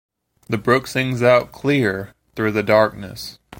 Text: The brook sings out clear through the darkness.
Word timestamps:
The 0.47 0.57
brook 0.57 0.87
sings 0.87 1.21
out 1.21 1.51
clear 1.51 2.15
through 2.35 2.53
the 2.53 2.63
darkness. 2.63 3.37